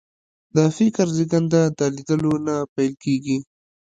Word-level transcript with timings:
د 0.55 0.57
فکر 0.77 1.07
زېږنده 1.17 1.61
د 1.79 1.81
لیدلو 1.95 2.33
نه 2.47 2.55
پیل 2.73 2.93
کېږي 3.03 3.37